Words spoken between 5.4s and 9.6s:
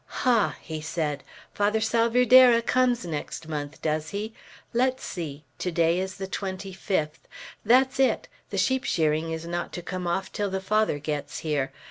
To day is the 25th. That's it. The sheep shearing is